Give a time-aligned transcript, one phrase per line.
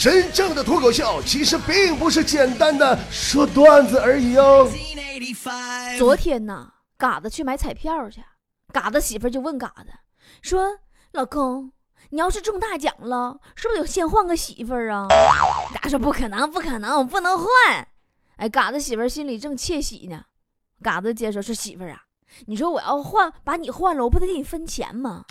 [0.00, 4.66] 真正的脱口秀其实并不是简单的说段子而已哦。
[5.98, 8.24] 昨天呢，嘎子去买彩票去，
[8.72, 9.92] 嘎子媳妇就问嘎子
[10.40, 10.78] 说
[11.12, 11.70] ：“老公，
[12.08, 15.06] 你要是中大奖了，是不是得先换个媳妇儿啊？”
[15.82, 17.46] 嘎说：“不可能，不可能，我不能换。”
[18.40, 20.22] 哎，嘎子媳妇心里正窃喜呢。
[20.82, 22.00] 嘎子接着说：“媳妇儿啊，
[22.46, 25.24] 你说我要换，把你换了，我不得给你分钱吗？”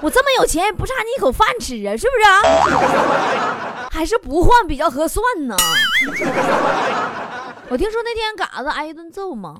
[0.00, 3.88] 我这么有钱，也不差你一口饭吃啊，是不是啊？
[3.92, 5.56] 还是不换比较合算呢？
[7.70, 9.56] 我听说那天嘎子挨一顿揍嘛，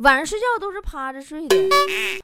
[0.00, 1.56] 晚上睡觉都是趴着睡的。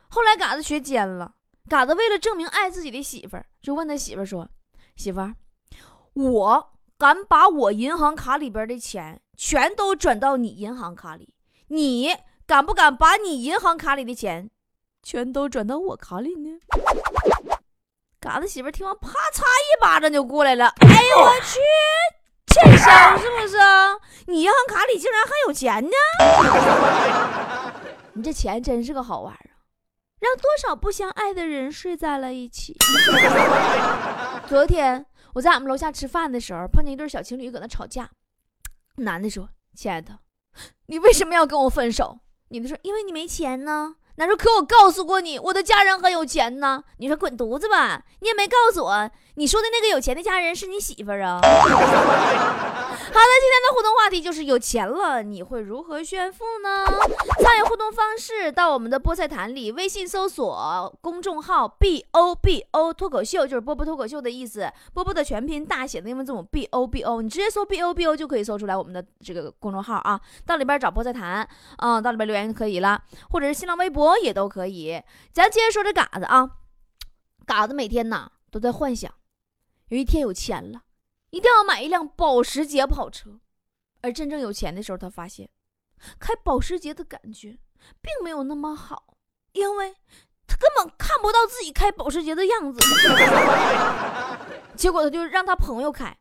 [0.08, 1.32] 后来嘎子学奸了，
[1.68, 4.48] 嘎子为了证明爱自己的媳妇儿，就问他媳妇儿说
[4.96, 5.34] ：“媳妇儿，
[6.14, 11.32] 我敢把我银行卡里边的钱全都转到你银行卡里，
[11.68, 12.14] 你
[12.46, 14.50] 敢不敢把你银行卡里的钱？”
[15.00, 16.50] 全都转到我卡里呢。
[18.20, 20.66] 嘎子媳妇听完，啪嚓一巴掌就过来了。
[20.80, 21.60] 哎呦我去，
[22.48, 23.56] 欠香是不是？
[24.26, 25.90] 你银行卡里竟然还有钱呢！
[28.14, 29.62] 你这钱真是个好玩啊，
[30.18, 32.76] 让多少不相爱的人睡在了一起。
[34.48, 38.10] 昨天我在俺们楼下吃饭的时候，碰见一对小情侣搁那吵架。
[38.96, 40.18] 男的说：“亲爱的，
[40.86, 42.18] 你为什么要跟我分手？”
[42.50, 48.02] 女的说：“因为你没钱呢。”男说：“可我告诉过你，我的家人很有钱呢。”你说：“滚犊子吧！
[48.18, 51.38] 你也没告诉我，你说的那个有钱的家人是你媳妇儿啊。
[53.08, 56.84] ”好的，今天的互动话题就是有钱了你会如何炫富呢？
[57.40, 64.68] 参与互动方式到我们的菠菜坛里，微信搜索公众号 “b o b o” 脱口秀，就是波波脱口秀的意思。
[64.92, 70.20] 波波的全拼大写的英文字母 “b o b o”，你直接搜 “b o b o” 就可以搜出来我们的这个公众号啊。
[70.44, 75.00] 到里边找菠菜坛，嗯，到里边留言就可以了，或者是新浪微博也都可以。
[75.32, 76.50] 咱接着说这嘎子啊，
[77.46, 79.10] 嘎子每天呐都在幻想，
[79.88, 80.82] 有一天有钱了。
[81.30, 83.38] 一定要买一辆保时捷跑车，
[84.00, 85.50] 而真正有钱的时候，他发现
[86.18, 87.58] 开保时捷的感觉
[88.00, 89.18] 并没有那么好，
[89.52, 89.94] 因为
[90.46, 92.80] 他根本看不到自己开保时捷的样子。
[94.74, 96.16] 结果他就让他朋友开，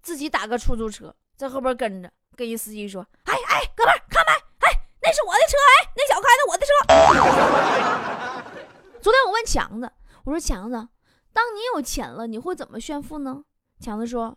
[0.00, 4.32] 自己打个出租车在后边跟着，跟一司机说：“哎哎，哥们看没？
[4.68, 6.70] 哎，那是我的车，哎，那小开的我的车。”
[9.02, 9.90] 昨天我问强子，
[10.24, 10.88] 我说强子，
[11.36, 13.44] 当你有钱了，你会怎么炫富呢？
[13.78, 14.34] 强子说：“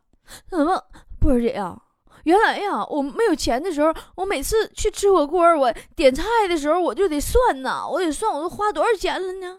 [0.51, 0.83] 怎么，
[1.17, 1.81] 波儿姐呀？
[2.25, 9.57] 原来呀，我没有钱的时候，我每次去吃火锅，我点菜的时候，我就得算呐，我得算我都花多少钱了呢？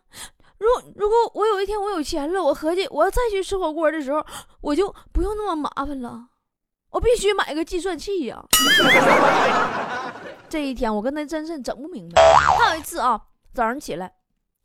[0.58, 4.22] 如如果我有一天我有钱了，我合计我要再去吃火锅的时候，
[4.60, 6.28] 我就不用那么麻烦了，
[6.90, 8.44] 我必须买个计算器呀。
[10.50, 12.20] 这一天我跟他真是整不明白。
[12.58, 13.18] 还有一次啊，
[13.54, 14.12] 早上起来，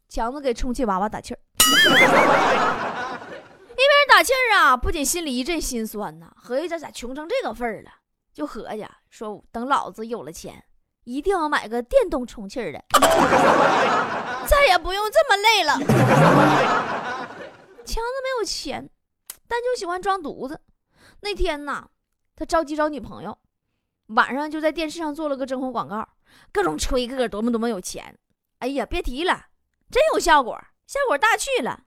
[0.10, 1.40] 强子给充气娃娃打气儿。”
[3.76, 7.92] 一边打气儿啊，不仅心里一阵心酸呐，合计这咋穷成这个份儿了？
[8.34, 10.64] 就合计说，等老子有了钱，
[11.04, 12.84] 一定要买个电动充气儿的，
[14.48, 15.74] 再也不用这么累了。
[17.86, 18.90] 强子没有钱，
[19.48, 20.62] 但就喜欢装犊子。
[21.22, 21.88] 那天呐，
[22.36, 23.38] 他着急找女朋友，
[24.08, 26.08] 晚上就在电视上做了个征婚广告，
[26.52, 28.18] 各种吹个多么多么有钱。
[28.60, 29.46] 哎呀，别提了，
[29.90, 31.82] 真有效果，效果大去了。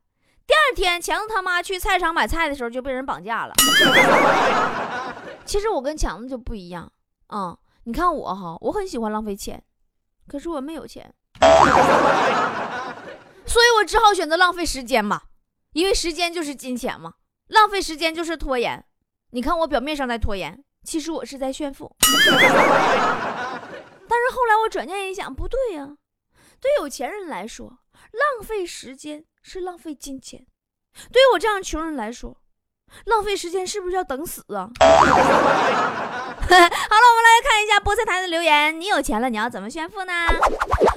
[0.47, 3.55] 第二天，强子他妈去菜场买菜的时候就被人绑架了。
[5.45, 6.91] 其实我跟强子就不一样
[7.29, 7.57] 啊！
[7.85, 9.63] 你看我哈，我很喜欢浪费钱，
[10.27, 11.15] 可是我没有钱，
[13.47, 15.23] 所以我只好选择浪费时间嘛，
[15.73, 17.15] 因为时间就是金钱嘛，
[17.49, 18.85] 浪费时间就是拖延。
[19.31, 21.95] 你看我表面上在拖延，其实我是在炫富。
[24.11, 25.89] 但是后来我转念一想，不对呀，
[26.61, 27.79] 对有钱人来说，
[28.13, 29.25] 浪费时间。
[29.41, 30.45] 是浪费金钱，
[31.11, 32.37] 对于我这样穷人来说，
[33.07, 34.69] 浪费时间是不是要等死啊？
[34.79, 38.79] 好了，我们来看一下菠菜台的留言。
[38.79, 40.13] 你有钱了，你要怎么炫富呢？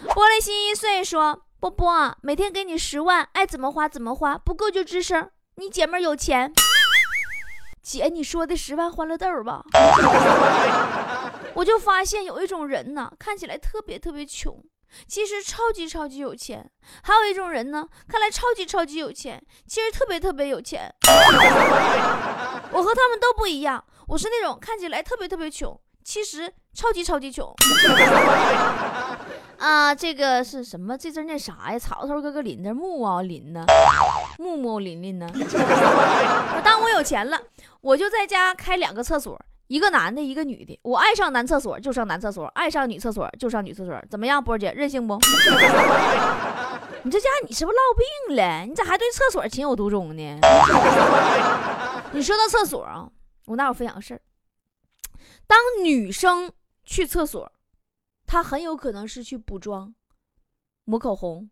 [0.09, 5.31] 玻璃心一碎说：“波波，每天给你十万，爱怎么花怎么花，不够就吱声。
[5.55, 6.51] 你姐妹有钱，
[7.81, 9.64] 姐，你说的十万欢乐豆吧？
[11.55, 14.61] 我就发现有一种人呢，看起来特别特别穷。”
[15.08, 16.70] 其实超级超级有钱，
[17.03, 20.93] 还有一种人呢，看来超级超级有钱，其实特别特别有钱。
[22.72, 27.53] 我和他们都不一样，我是那种看起来特别特别穷，其实超级超级穷。
[29.58, 30.97] 啊，这个是什么？
[30.97, 31.78] 这字念啥呀？
[31.78, 33.64] 草头哥哥林的木啊林呢？
[34.40, 35.29] 木木林林呢？
[36.66, 37.40] 当我有钱了，
[37.82, 39.40] 我就在家开两个厕所。
[39.72, 45.18] 一个男的，一个女的，我爱上男厕所就上男厕所，爱上女厕所就上女厕所，怎么样，波姐任性不？
[47.03, 47.82] 你这家伙你是不是落
[48.28, 48.66] 病了？
[48.66, 50.40] 你咋还对厕所情有独钟呢？
[52.12, 53.09] 你说到厕所啊，
[53.46, 54.20] 我那有分享个事儿。
[55.47, 56.52] 当女生
[56.84, 57.50] 去厕所，
[58.28, 59.96] 她很有可能是去补妆、
[60.84, 61.50] 抹口红、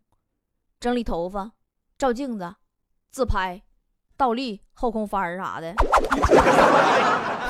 [0.78, 1.52] 整理头发、
[1.96, 2.54] 照镜子、
[3.10, 3.62] 自拍、
[4.18, 5.74] 倒立、后空翻啥的。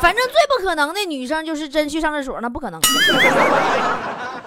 [0.01, 2.81] 反正最不可能的女生就是真去上厕所，那不可能。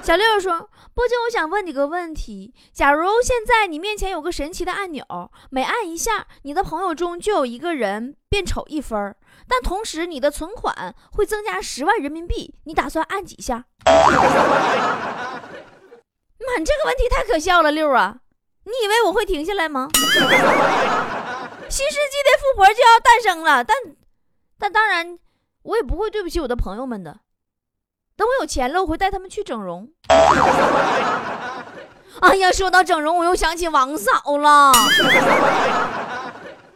[0.04, 2.54] 小六说：“波姐，我想问你个问题。
[2.74, 5.06] 假如现在你面前有个神奇的按钮，
[5.50, 9.16] 每按一下，你的朋友中就有一个人变丑一分
[9.48, 13.94] 但同时你的存款会增加十万人民币，你打算按几下？” 妈，
[16.60, 18.18] 你这个问题太可笑了，六啊！
[18.66, 19.88] 你以为我会停下来吗？
[21.70, 23.78] 新世纪的富婆就要诞生了，但
[24.60, 25.18] 但当然，
[25.64, 27.20] 我也不会对不起我的朋友们的。
[28.16, 29.92] 等我有钱了，我会带他们去整容。
[32.22, 34.72] 哎呀，说到整容，我又想起王嫂了。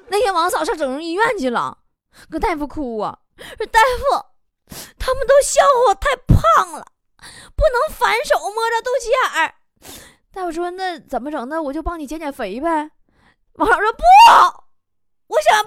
[0.10, 1.78] 那天王嫂上整容医院去了，
[2.30, 3.20] 跟大夫哭啊，
[3.58, 4.06] 说大夫，
[4.98, 6.88] 他们都笑话我太胖了，
[7.56, 9.54] 不能反手摸着肚脐眼儿。
[10.34, 11.48] 大夫说那怎么整？
[11.48, 12.90] 那我就帮你减减肥呗。
[13.54, 14.02] 王嫂说不，
[15.28, 15.64] 我想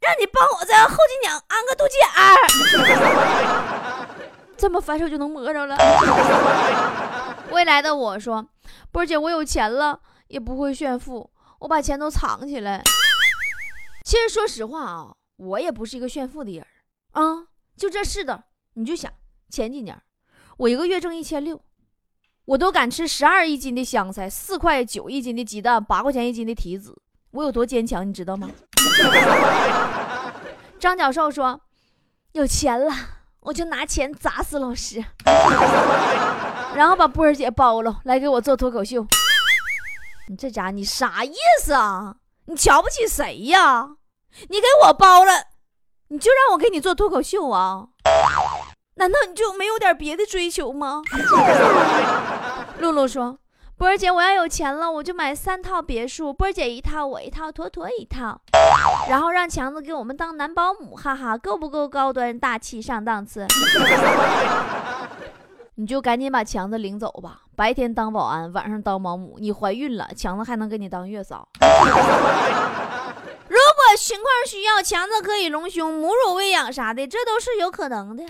[0.00, 4.06] 让你帮我在后脊梁安个肚脐眼儿。
[4.56, 5.76] 这么反手就能摸着了。
[7.50, 8.46] 未来的我说
[8.92, 12.82] ：“波姐，我有钱了也不会炫富，我把钱都藏起来。”
[14.04, 16.64] 其实说实话啊，我也不是一个炫富的人
[17.12, 17.48] 啊。
[17.76, 18.44] 就这是的，
[18.74, 19.10] 你就想
[19.50, 20.00] 前几年，
[20.58, 21.60] 我一个月挣一千六，
[22.44, 26.96] 我都敢吃十二一斤的香菜，四块九一斤的鸡蛋，八块钱一斤的提子，
[27.32, 28.48] 我有多坚强，你知道吗？
[30.82, 31.60] 张教授说
[32.34, 32.92] ：“有钱了。”
[33.42, 35.04] 我就拿钱砸死老师，
[36.74, 39.06] 然后把波儿姐包了，来给我做脱口秀。
[40.28, 42.16] 你这家你啥意思啊？
[42.46, 43.90] 你瞧不起谁呀？
[44.48, 45.32] 你给我包了，
[46.08, 47.86] 你就让我给你做脱口秀啊？
[48.94, 51.02] 难道你就没有点别的追求吗？
[52.78, 53.38] 露露说。
[53.82, 58.40] 波儿姐，我要有钱了，我就买三套别墅，波儿姐一套，我一套，坨坨一套，
[59.08, 63.44] 然后让强子给我们当男保姆，哈哈，够不够高端大气上档次？
[65.74, 69.36] 你就赶紧把强子领走吧，白天当保安，晚上当保姆。
[69.40, 71.48] 你怀孕了，强子还能给你当月嫂。
[71.60, 78.22] 如果情况需要，强子可以隆胸、母乳喂养啥的，这都是有可能的。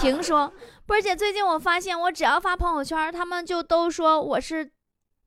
[0.00, 0.52] 婷说。
[0.86, 4.70] 波儿姐，最近我发现，我只要发朋友圈，他们就都说我是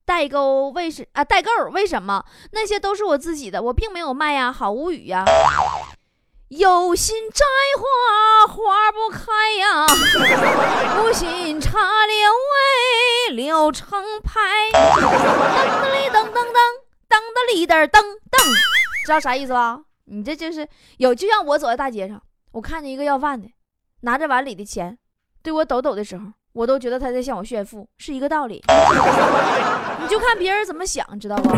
[0.06, 1.50] 代购，为什啊代购？
[1.74, 2.24] 为什么？
[2.52, 5.26] 那些都是我自己的，我并没有卖呀，好无语呀！
[6.48, 7.46] 有心摘
[7.78, 9.86] 花花不开呀，
[11.04, 12.16] 无心插柳
[13.28, 14.40] 为柳成排。
[14.72, 16.58] 噔噔里噔噔噔，
[17.08, 18.00] 噔噔里噔噔
[18.32, 18.40] 噔，
[19.06, 19.82] 知道啥意思吧？
[20.06, 20.68] 你这就是
[20.98, 22.20] 有，就像我走在大街上，
[22.54, 23.48] 我看见一个要饭的，
[24.02, 24.98] 拿着碗里的钱。
[25.42, 28.62] 对我抖抖的时候，我都觉得他在向我炫富，是一个道理。
[30.02, 31.50] 你就看别人怎么想，知道不？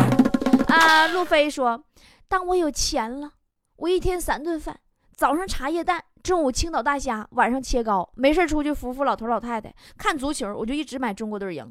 [0.72, 1.84] 啊，路飞说
[2.28, 3.32] ：“当我有钱了，
[3.76, 4.78] 我一天三顿饭，
[5.16, 11.68] 早上茶叶蛋，中午青岛大虾，晚上切糕，没事出去扶扶老头老太太，看足球，我就一直买中国队赢。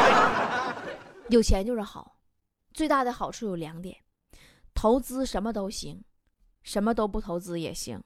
[1.28, 2.16] 有钱就是好，
[2.72, 3.94] 最大的好处有两点：
[4.74, 6.02] 投资什么都行，
[6.62, 8.02] 什么都不投资也行。”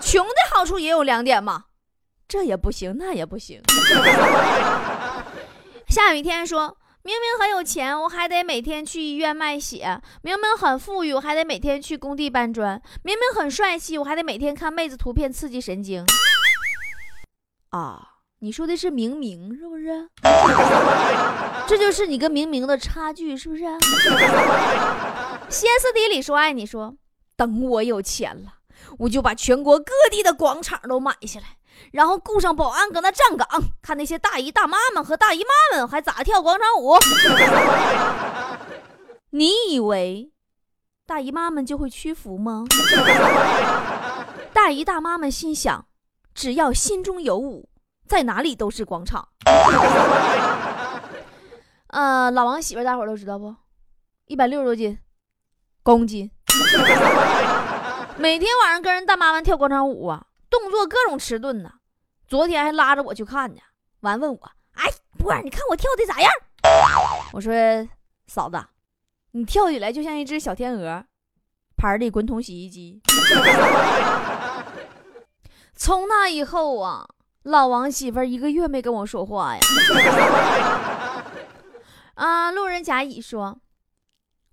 [0.00, 1.64] 穷的好处也有两点嘛，
[2.26, 3.60] 这也不行，那也不行。
[5.88, 16.04] 下雨天说明明很有钱，我还得每天去医院卖血；明明很富裕，我还得每天去工地搬砖；明明很帅气，我还得每天看妹子图片刺激神经。
[17.70, 18.08] 啊，
[18.40, 20.08] 你说的是明明是不是？
[21.66, 23.64] 这就是你跟明明的差距是不是？
[25.48, 26.94] 歇斯底里说爱你，说
[27.36, 28.57] 等我有钱了。
[28.98, 31.58] 我就把全国各地的广场都买下来，
[31.92, 33.46] 然后雇上保安搁那站岗，
[33.82, 36.96] 看那些大姨大妈们和大姨妈们还咋跳广场舞。
[39.30, 40.32] 你以为
[41.06, 42.64] 大姨妈们就会屈服吗？
[44.52, 45.86] 大姨大妈们心想，
[46.34, 47.68] 只要心中有舞，
[48.06, 49.28] 在哪里都是广场。
[51.88, 53.54] 呃，老王媳妇大伙都知道不？
[54.26, 54.98] 一百六十多斤，
[55.82, 56.30] 公斤。
[58.18, 61.70] 每天晚上跟人大妈们跳广场舞啊，动作各种迟钝呢。
[62.26, 63.60] 昨天还拉着我去看呢，
[64.00, 66.28] 完问我：“哎，波儿，你看我跳的咋样？”
[67.32, 67.52] 我说
[68.26, 68.60] ：“嫂子，
[69.30, 71.04] 你跳起来就像一只小天鹅，
[71.76, 73.00] 牌里滚筒洗衣机。
[75.76, 77.08] ”从那以后啊，
[77.44, 79.60] 老王媳妇一个月没跟我说话呀。
[82.14, 83.60] 啊，路人甲乙说：“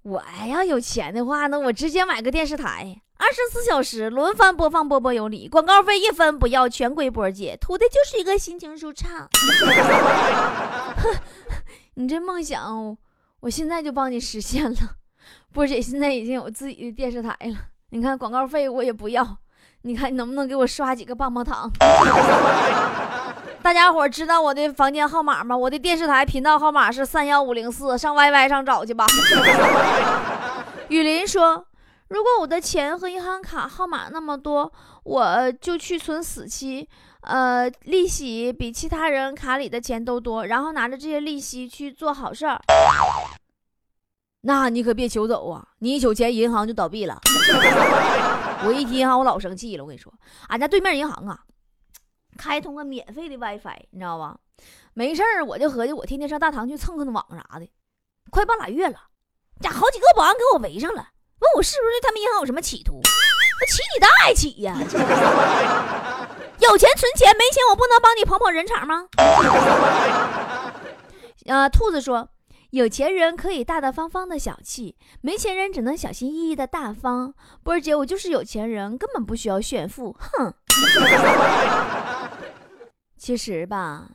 [0.03, 9.27] 我要有钱的话，那我直接买个电视台，二十四小时轮番播放，波波有理，广告费一分不要，全归波姐，图的就是一个心情舒畅。
[11.95, 12.95] 你这梦想，
[13.39, 14.77] 我现在就帮你实现了。
[15.51, 17.57] 波姐现在已经有自己的电视台了，
[17.89, 19.37] 你看广告费我也不要，
[19.81, 21.71] 你看你能不能给我刷几个棒棒糖？
[23.63, 25.57] 大家伙知道我的房间号码吗？
[25.57, 29.07] 我的电视台频道号码是三幺五零四，上 YY 上找去吧。
[30.89, 31.65] 雨林说
[32.09, 34.71] ：“如果我的钱和银行卡号码那么多，
[35.03, 36.87] 我就去存死期，
[37.21, 42.61] 呃，利息比其他人卡里的钱都多，然后拿着这些利息去做好事儿。
[44.41, 45.67] 那你可别求走啊！
[45.79, 47.19] 你一求钱，银行就倒闭了。
[48.63, 49.83] 我一提银行，我老生气了。
[49.83, 50.13] 我跟你说，
[50.49, 51.39] 俺家对面银行啊。”
[52.37, 54.37] 开通个免费的 WiFi，你知道吧？
[54.93, 57.67] 没事儿，我就合计我天天上大堂去蹭蹭网啥的，
[58.29, 58.99] 快半拉月了，
[59.61, 61.07] 咋好几个保安给我围上了，
[61.45, 62.95] 问我是不是对他们银行有什么企图？
[62.95, 64.75] 我起你大起呀！
[66.59, 69.07] 有钱存钱，没钱我不能帮你捧捧人场吗？
[71.47, 72.27] 啊， 兔子说，
[72.71, 77.35] 有钱人可以大大方方的小气，没钱人只能小心翼翼的大方。
[77.63, 80.17] 波儿姐，我就是有钱人，根本不需要炫富。
[80.19, 80.53] 哼。
[83.17, 84.09] 其实吧，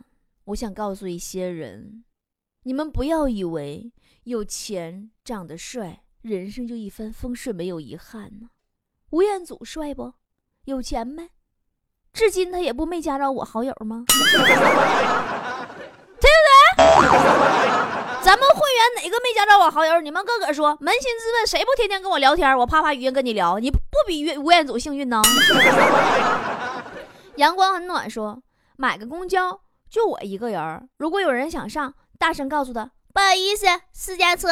[0.46, 2.04] 我想告诉一些人，
[2.64, 3.92] 你们不要以为
[4.24, 8.50] 有钱、长得帅，人生就一帆风顺、没有遗憾呢。
[9.10, 10.12] 吴彦祖帅不？
[10.64, 11.30] 有钱没？
[12.12, 14.04] 至今他也不没加着我好友吗？
[14.08, 14.54] 对不对？
[18.22, 20.00] 咱们会员哪个没加着我好友？
[20.00, 22.56] 你们个个说，扪心自问，谁不天天跟我聊天？
[22.58, 25.22] 我啪啪语音跟你聊，你不比吴彦祖幸运呢？
[27.36, 28.42] 阳光很暖，说。
[28.76, 29.60] 买个公交
[29.90, 34.48] 就我一个人如果有人想上，大声告诉他不好意思，私家车。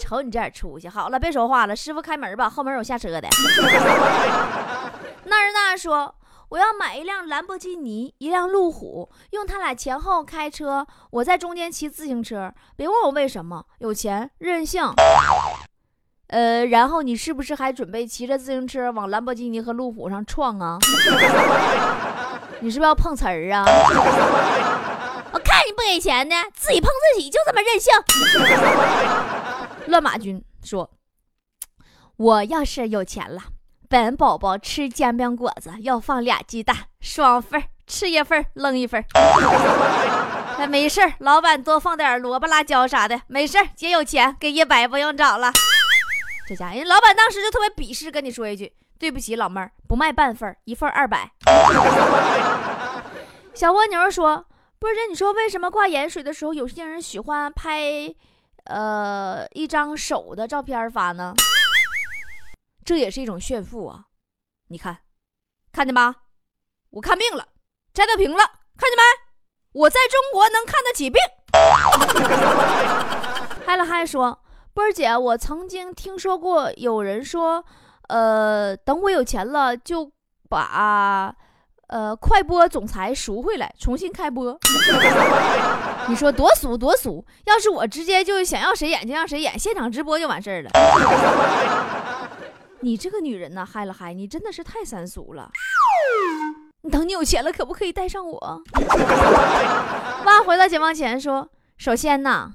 [0.00, 0.88] 瞅你这点出息！
[0.88, 3.28] 好了，别说话了，师傅开门吧，后门有下车的。
[5.24, 6.14] 那人那说
[6.48, 12.52] 我要买一辆兰博基尼，一辆路虎，用他俩前后开车，我在中间骑自行车。
[12.74, 14.82] 别问我为什么，有钱任性。
[16.28, 20.78] 呃，然后你是不是还准备骑着自行车往兰博基尼和路虎上撞啊？
[22.60, 23.64] 你是不是要碰瓷儿啊？
[25.32, 27.92] 我看你不给钱呢，自己碰自己，就这么任性。
[29.90, 30.90] 乱马军说
[32.16, 33.42] ：“我要是有钱了，
[33.88, 39.04] 本宝宝吃煎饼果子要放俩鸡蛋，双份吃一份扔一份
[40.58, 45.52] 那 没事老板多放点萝卜辣椒啥的，没事姐有钱，给一百不用找了。”
[46.46, 51.30] 这家人老板当时就特别鄙视，跟你说一句：“对不起，老妹儿，不卖半份一份二百。
[53.54, 54.46] ”小蜗牛说
[54.78, 58.14] ：“波姐，你说为什么挂盐水的时候，有些人喜欢拍，
[58.70, 61.34] 呃，一张手的照片发呢？
[62.84, 64.04] 这也是一种炫富啊！
[64.68, 64.98] 你看，
[65.72, 66.14] 看见吧？
[66.90, 67.48] 我看病了，
[67.92, 68.38] 摘到屏了，
[68.76, 69.02] 看见没？
[69.72, 71.20] 我在中国能看得起病。”
[73.66, 74.40] 嗨了嗨说。
[74.72, 77.64] 波儿姐，我曾经听说过有人说，
[78.08, 80.12] 呃，等我有钱了，就
[80.48, 81.34] 把
[81.88, 84.56] 呃快播总裁赎回来，重新开播。
[86.08, 87.24] 你说多俗多俗！
[87.44, 90.70] 要是我直接就想要谁演就让谁演，现场直播就完事儿了。
[92.80, 95.50] 你这个女人呐，嗨了嗨，你真的是太三俗了。
[96.82, 98.62] 你等你有钱了，可不可以带上我？
[100.24, 102.54] 妈回到解放前说，首先呢。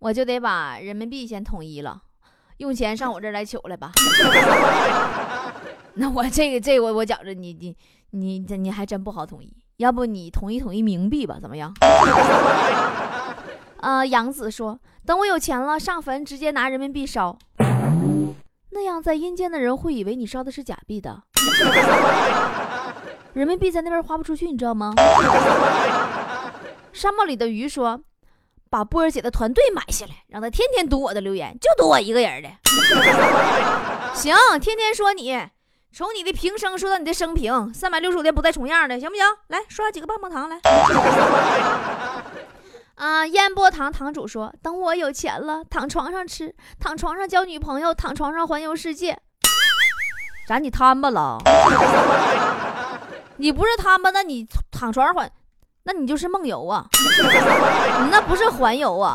[0.00, 2.00] 我就得把人民币先统一了，
[2.56, 3.92] 用钱上我这儿来取来吧。
[5.92, 7.76] 那我这个这我我觉着你你
[8.12, 11.72] 你这你还真不好统一，要不你统一统一冥币吧，怎么样？
[13.80, 17.38] 呃，杨子说，等我有钱了，上坟直接拿人民币烧，
[18.72, 21.22] 那样在阴间的人会以为你烧的是假币的，
[23.32, 24.92] 人民币在那边花不出去，你知道吗？
[26.92, 28.02] 沙漠里的鱼说。
[28.68, 32.48] 把波儿姐的团队买下来，让他天天读我的留言，就读我一个人的。
[34.14, 35.36] 行，天天说你，
[35.92, 39.24] 从你的平生说到你的生平，三百六十五天不带重样的，行不行？
[39.48, 40.60] 来刷几个棒棒糖来。
[42.94, 49.18] 啊，烟波堂堂主说，等我有钱了，躺床上吃，躺床上交女朋友，躺床上环游世界。
[50.46, 51.38] 咋你摊吧了？
[53.38, 54.10] 你不是摊吧？
[54.10, 55.28] 那你躺床上环？
[55.82, 56.86] 那你就是梦游啊，
[58.04, 59.12] 你那不是环游啊！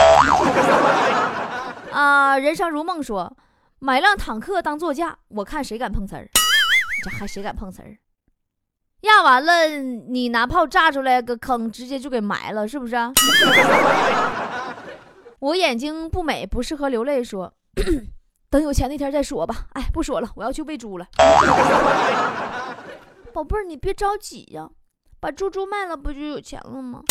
[1.94, 3.32] 啊，人生如梦说，
[3.80, 6.30] 买辆坦克当座驾，我看谁敢碰瓷儿。
[7.06, 7.96] 这还谁敢碰瓷儿？
[9.02, 9.68] 压完了，
[10.10, 12.96] 你拿炮炸出来个坑，直接就给埋了，是不是？
[15.38, 17.24] 我眼睛不美，不适合流泪。
[17.24, 17.54] 说，
[18.50, 19.68] 等有钱那天再说吧。
[19.74, 21.06] 哎，不说了，我要去喂猪了。
[23.32, 24.68] 宝贝儿，你别着急呀，
[25.20, 27.04] 把猪猪卖了不就有钱了吗？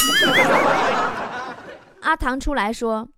[2.02, 3.08] 阿唐出来说：“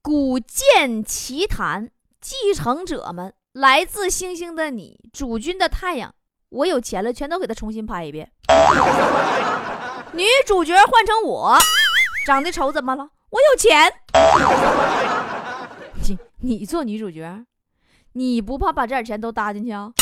[0.00, 1.90] 古剑奇谭，
[2.20, 6.12] 继承者们，来自星星的你，主君的太阳，
[6.48, 8.28] 我有钱了，全都给他重新拍一遍。
[10.12, 11.56] 女主角换成我，
[12.26, 13.08] 长得丑怎么了？
[13.30, 13.92] 我有钱。
[16.02, 17.44] 你你做女主角，
[18.14, 19.92] 你不怕把这点钱都搭进去啊？”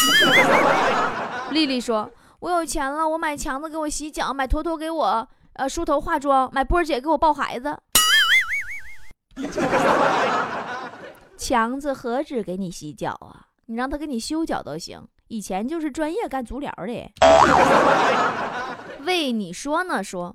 [1.53, 7.79] 丽丽说：“我有钱了，我买强子给我洗脚，买坨坨给我呃梳头化妆，买波儿姐给我抱孩子。”
[11.43, 13.51] 强子何止给你洗脚啊？
[13.67, 15.05] 你让他给你修脚都行。
[15.27, 17.13] 以前就是专业干足疗的。
[19.05, 20.05] 喂，你说呢？
[20.05, 20.33] 说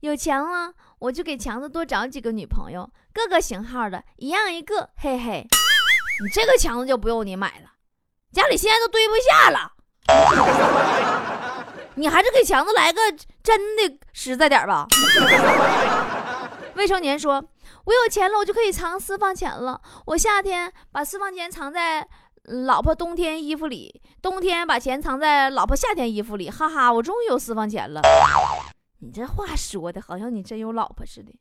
[0.00, 4.90] 有钱了，我就给强子多找几个女朋友，各个型号的，一样一个。
[4.96, 5.46] 嘿嘿，
[6.22, 7.70] 你这个强子就不用你买了，
[8.30, 9.72] 家里现在都堆不下了。
[11.96, 13.00] 你还是给强子来个
[13.42, 14.86] 真的实在点吧。
[16.76, 17.42] 未成年说。
[17.84, 19.80] 我有钱了，我就可以藏私房钱了。
[20.06, 22.06] 我夏天把私房钱藏在
[22.44, 26.50] 老婆冬天衣服里，冬天把钱藏在老婆夏天衣服里。
[26.50, 28.00] 哈哈，我终于有私房钱了。
[29.02, 31.32] 你这话说的好像你真有老婆似的。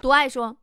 [0.00, 0.56] 独爱说：“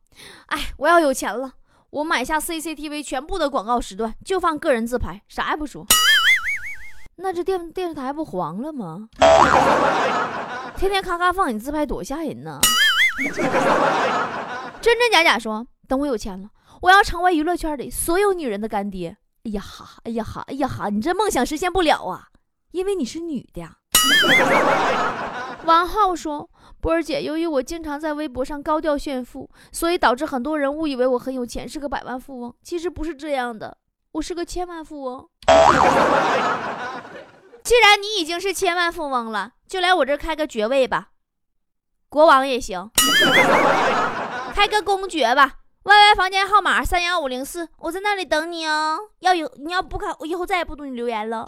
[0.48, 1.52] 哎，我要有钱了，
[1.90, 5.86] 我买下 CCTV 全部的广告时段，就放个人自拍，啥也不说。
[7.16, 9.08] 那这电电视台不黄了吗？
[10.76, 12.60] 天天咔咔放你自拍，多吓人呢！”
[14.80, 16.48] 真真假假说，等我有钱了，
[16.82, 19.16] 我要成为娱乐圈里所有女人的干爹。
[19.44, 22.28] 哎呀哈，哎呀哈，哎呀哈，你这梦想实现不了啊，
[22.72, 23.76] 因为你是女的呀。
[25.64, 26.48] 王浩说，
[26.80, 32.54] 波儿姐，由于我经常在微博上高调炫富，所以导致很多人误以为我很有钱，是个百万富翁。
[32.62, 33.76] 其实不是这样的，
[34.12, 35.28] 我是个千万富翁。
[37.64, 41.08] 既然你已经是千万富翁了，就来我这开个爵位吧。
[42.08, 42.90] 国王也行，
[44.54, 45.54] 开个公爵吧。
[45.84, 48.98] Y Y 房间号码三幺五零四，我在那里等你哦。
[49.20, 51.46] 要有你要不开，我以后再也不读你留言了。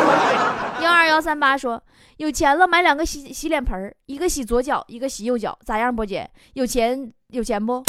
[0.82, 1.82] 幺二幺三八说
[2.18, 6.30] 有钱了，买两个洗洗脸盆一个洗左脚，一个洗右脚，咋样，波姐？
[6.52, 7.82] 有钱有钱不？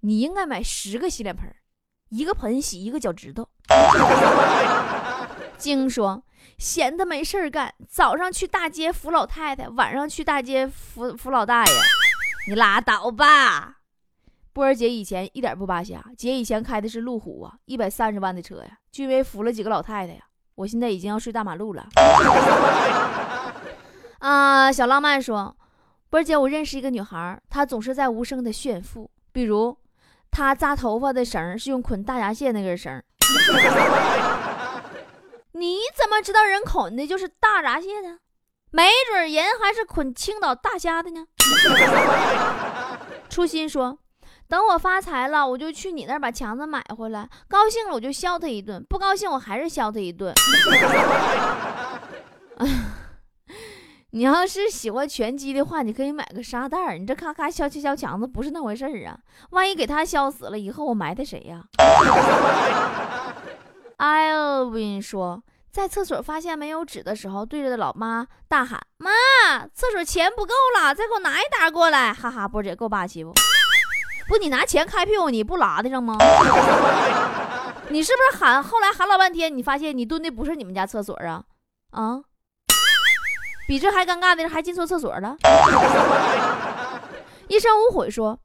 [0.00, 1.54] 你应该买十个洗脸盆
[2.08, 3.46] 一个盆洗一个脚趾头。
[5.58, 6.22] 晶说。
[6.58, 11.72] 闲的没事儿干，早上去大街扶老太太，晚上去大街扶扶老大爷。
[12.48, 13.76] 你拉倒吧！
[14.52, 20.22] 波儿姐以前一点不扒瞎，姐以前开的是路虎啊，一百三十万的车呀，就因为扶了几个老太太呀。
[20.56, 21.86] 我现在已经要睡大马路了。
[24.18, 25.56] 啊，小浪漫说，
[26.10, 29.78] 波儿姐，我认识一个女孩，她总是在无声的炫富，比如
[30.28, 33.00] 她扎头发的绳是用捆大闸蟹那根绳。
[35.58, 38.18] 你怎么知道人捆的就是大闸蟹呢？
[38.70, 41.26] 没准人还是捆青岛大虾的呢。
[43.28, 43.98] 初心说
[44.46, 47.28] ：“等我发财了，我就去你那儿把强子买回来。
[47.48, 50.34] 高兴了我就削他一顿，不高兴我还是削他一顿。
[54.10, 59.18] 你要是喜欢拳击的话，你可以买个沙袋儿，你这咔咔削削削强子不是那回事儿啊！
[59.50, 61.64] 万一给他削死了，以后我埋汰谁呀？”
[63.98, 69.10] 艾尔文说，在厕所发现没有纸的时候，对着老妈大喊：“妈，
[69.74, 73.32] 厕所钱不够了，再给我拿一沓过来！”哈哈，波姐够霸气不？
[74.28, 76.16] 不，你拿钱开屁股，你不拉得上吗？
[77.90, 78.62] 你是不是喊？
[78.62, 81.42] 后来喊老半天，你发现你蹲的不是你们家厕所啊？
[81.90, 82.20] 啊？
[83.66, 85.36] 比这还尴尬的是，还进错厕所了。
[87.48, 88.38] 一生无悔说。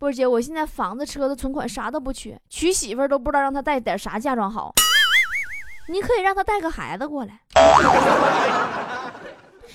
[0.00, 4.72] 波姐，我现在房子、车子、存款啥都不缺，娶媳妇都不知道让她带点啥嫁妆好。
[5.88, 7.42] 你可以让她带个孩子过来。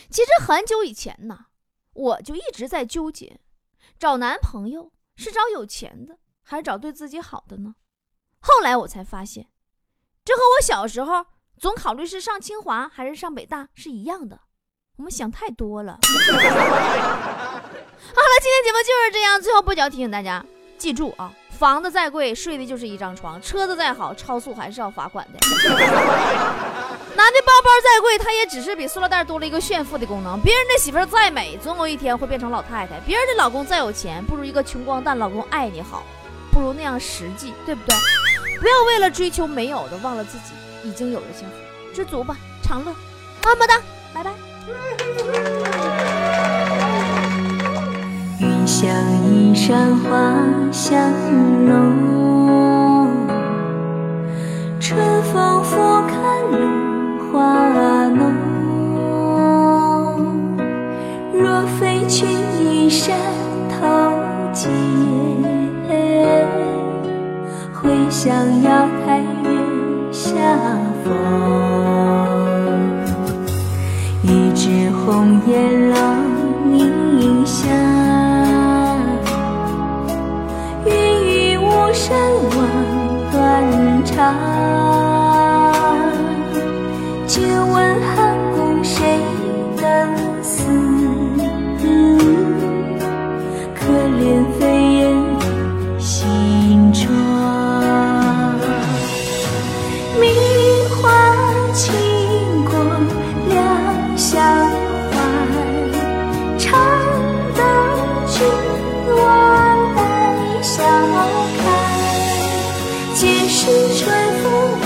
[0.10, 1.46] 其实很久以前呢，
[1.94, 3.40] 我就一直在纠结，
[4.00, 7.76] 找男朋友是找有钱的，还是找对自己好的呢？
[8.40, 9.50] 后来我才发现，
[10.24, 11.24] 这和我小时候
[11.60, 14.40] 总考虑是上清华还是上北大是一样的。
[14.96, 16.00] 我们想太多了。
[18.14, 19.42] 好了，今天节目就是这样。
[19.42, 20.44] 最后，不要提醒大家，
[20.78, 25.40] 记住啊，房子再贵，睡的就是一张床；车子再好，超速还是要罚款的。
[27.16, 30.40] 男的包包再贵，他也只是比塑料袋多了一个炫富的功能。
[30.42, 36.04] 别人的媳妇再美，总有一天会变成老太太；别人的老公再有钱，不如一个穷光蛋老公爱你好，
[36.52, 37.96] 不如那样实际，对不对？
[38.60, 41.56] 不要为了追求没有的，忘了自己已经有了幸福。
[41.94, 43.82] 知足吧，长乐，么么哒，
[44.14, 44.32] 拜拜。
[48.66, 48.90] 像
[49.32, 51.00] 一山花香
[51.68, 53.12] 浓，
[54.80, 55.00] 春
[55.32, 56.18] 风拂槛
[56.52, 56.58] 露
[57.32, 58.34] 花浓。
[61.32, 62.28] 若非群
[62.60, 63.16] 玉山
[63.70, 63.86] 头
[64.52, 64.74] 见，
[67.72, 69.48] 会向瑶台月
[70.12, 70.34] 下
[71.04, 71.14] 逢。
[74.24, 75.92] 一枝红艳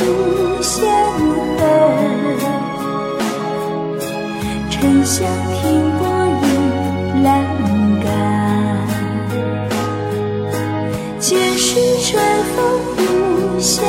[0.02, 0.78] 无限
[1.58, 1.62] 恨，
[4.70, 5.18] 沉香
[5.54, 6.02] 停泊
[6.42, 6.44] 玉
[7.24, 7.28] 栏
[8.04, 8.08] 杆。
[11.20, 11.68] 皆是
[12.02, 12.08] 春
[12.56, 12.58] 风
[12.98, 13.84] 无限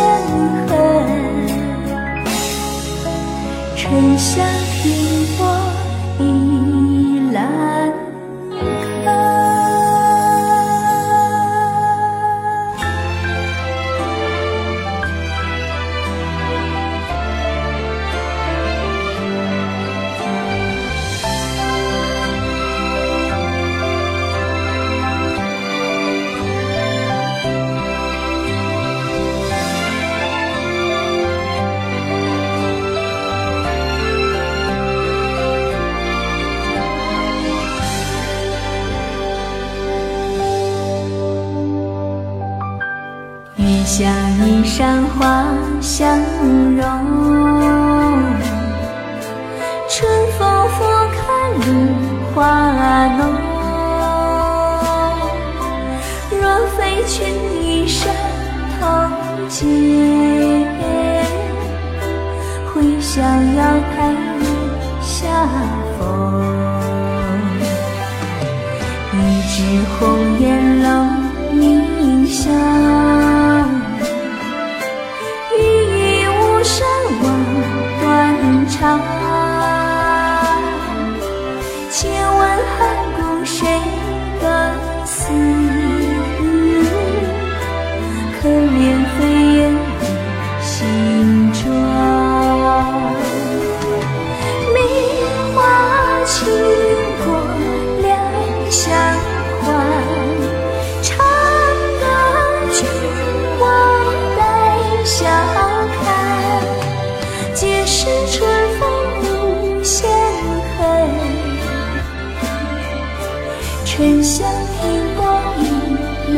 [45.90, 46.29] 想。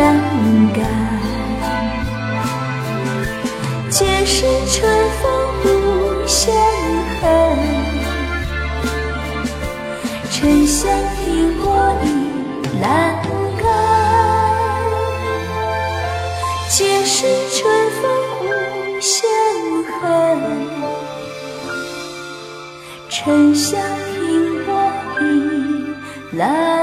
[0.03, 0.83] 倚栏杆。
[3.89, 5.25] 皆是春风
[5.65, 6.53] 无限
[7.21, 7.23] 恨，
[10.31, 10.91] 沉香
[11.25, 11.63] 停泊
[12.03, 12.07] 倚
[12.81, 12.83] 栏
[13.59, 13.65] 杆。
[16.69, 17.61] 皆是春
[18.01, 18.03] 风
[18.43, 18.45] 无
[19.01, 19.21] 限
[20.01, 20.03] 恨，
[23.09, 23.81] 沉香
[24.15, 24.69] 停泊
[25.21, 25.23] 倚
[26.33, 26.82] 栏